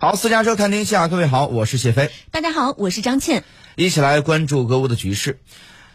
[0.00, 2.12] 好，私家车看天下，各位好，我是谢飞。
[2.30, 3.42] 大家好，我是张倩。
[3.74, 5.40] 一起来关注俄乌的局势。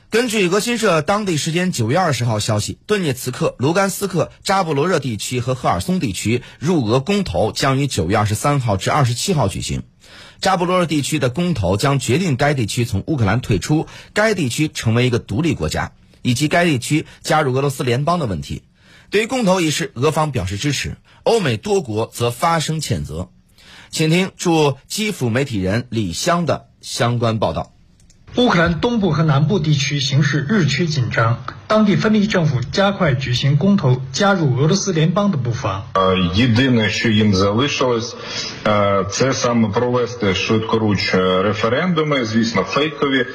[0.09, 9.83] 根据俄新社当地时间九月二十号消息，顿涅茨克、卢甘斯克、扎布罗热地区和赫尔松地区入俄公投将于九月二十三号至二十七号举行。
[10.41, 18.63] 扎布罗热地区的公投将决定该地区从乌克兰退出，该地区成为一个独立国家，以及该地区加入俄罗斯联邦的问题。
[19.11, 23.29] 对于公投一事，俄方表示支持，欧美多国则发声谴责。
[23.93, 27.72] 请听驻基辅媒体人李湘的相关报道。
[28.36, 35.82] 乌克兰东部和南部地区形势日趋紧张，当地分离政府加快举行公投加入俄罗斯联邦的步伐。
[36.34, 38.16] Єдине, що їм залишилось,
[39.10, 42.24] це саме провести швидкоруч референдуми.
[42.24, 43.26] Звісно, фейкові,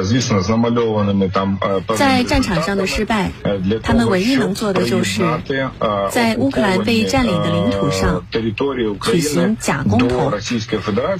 [0.00, 1.58] звісно, з намальованими там.
[1.96, 3.30] 在战场上的失败，
[3.82, 5.22] 他们唯一能做的就是
[6.10, 8.22] 在乌克兰被占领的领土上
[9.12, 10.32] 举行假公投，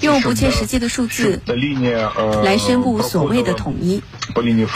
[0.02, 1.40] 用不切实际的数字
[2.42, 4.01] 来宣布所 谓的统一。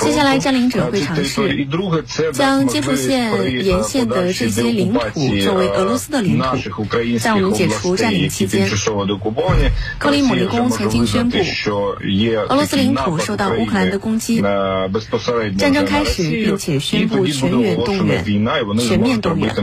[0.02, 1.67] 接下来，占领者会尝试
[2.34, 3.31] 将接触线
[3.64, 5.00] 沿线的这些领土
[5.44, 6.58] 作为俄罗斯的领土。
[7.19, 8.67] 在我们解除占领期间，
[10.00, 14.42] 克里姆林宫曾经宣布，俄罗斯领土受到乌克兰的攻击，
[15.58, 18.23] 战争开始，并且宣布全员动员，
[18.80, 19.53] 全面动员。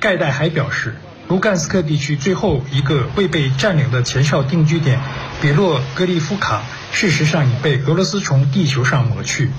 [0.00, 0.94] 盖代还表示，
[1.28, 5.00] 卢甘斯克地区最后一个未被占领的前哨定居点
[5.42, 6.62] 别洛格利夫卡。
[6.92, 9.50] 事实上已被俄罗斯从地球上抹去。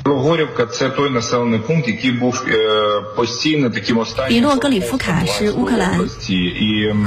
[4.28, 6.00] 比洛格里夫卡是乌克兰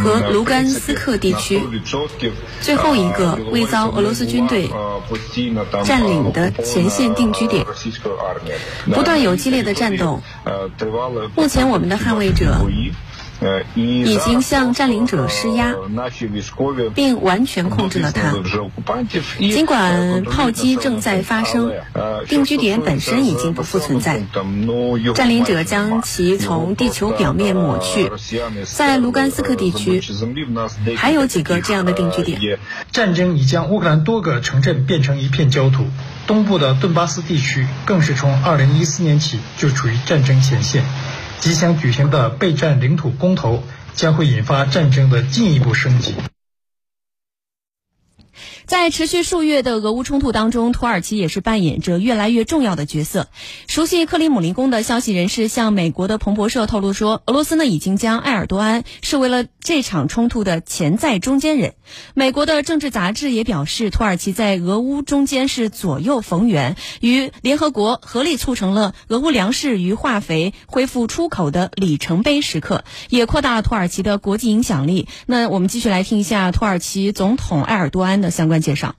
[0.03, 1.61] 和卢甘斯克地区
[2.61, 4.71] 最后一个未遭俄罗斯军队
[5.85, 7.67] 占领的前线定居点，
[8.93, 10.23] 不断有激烈的战斗。
[11.34, 12.65] 目前，我们的捍卫者。
[13.75, 15.75] 已经向占领者施压，
[16.95, 18.35] 并完全控制了它。
[19.39, 21.73] 尽管炮击正在发生，
[22.29, 24.23] 定居点本身已经不复存在。
[25.15, 28.11] 占领者将其从地球表面抹去。
[28.65, 30.03] 在卢甘斯克地区，
[30.97, 32.59] 还有几个这样的定居点。
[32.93, 35.87] 战争已将乌克兰多个城镇变成一片焦土，
[36.27, 40.84] 东部的顿巴斯地区更是从2014年起就处于战争前线。
[41.41, 43.62] 即将举行的备战领土公投
[43.95, 46.15] 将会引发战争的进一步升级。
[48.70, 53.26] 在持续数月的俄乌冲突当中，土耳其也是扮演着越来越重要的角色。
[53.66, 61.75] 熟悉克里姆林宫的消息人士向美国的彭博社透露说，俄罗斯呢已经将埃尔多安视为了这场冲突的潜在中间人。
[62.14, 75.08] 美国的政治杂志也表示，土耳其在俄乌中间是左右逢源，与联合国合力促成了俄乌粮食与化肥恢复出口的里程碑时刻，也扩大了土耳其的国际影响力。
[75.26, 78.59] 那我们继续来听一下土耳其总统埃尔多安的相关。
[78.60, 78.94] 介绍。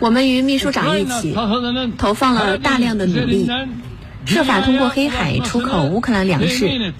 [0.00, 1.36] 我们与秘书长一起
[1.98, 3.46] 投放了大量的努力，
[4.24, 6.94] 设法通过黑海出口乌克兰粮食，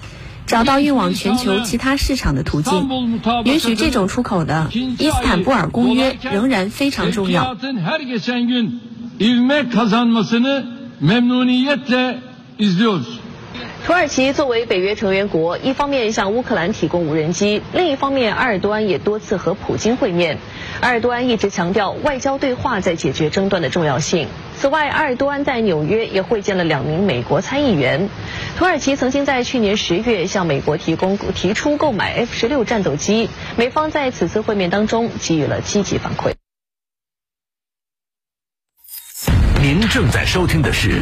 [0.45, 2.87] 找到运往全球其他市场的途径。
[3.43, 7.57] 允许这种出口的伊斯坦布尔公约仍然非常重要。
[13.85, 20.39] 土耳其作为北约成员国，一方面向乌克兰提供无人机，另一方面，埃尔多安也多次和普京会面。
[20.81, 24.27] 埃尔多安一直强调外交对话在解决争端的重要性。
[24.57, 28.09] 此外，埃尔多安在纽约也会见了两名美国参议员。
[28.57, 36.33] 土耳其曾经在去年十月向美国提供提出购买 F 十六战斗机，美方在此次会面当中给予了积极反馈。
[39.61, 41.01] 您正在收听的是。